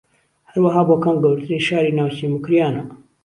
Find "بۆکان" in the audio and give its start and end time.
0.89-1.15